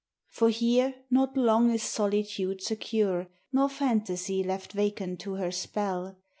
[0.31, 6.17] 19 For here not long is solitude secure, Nor Fantasy left vacant to her spell.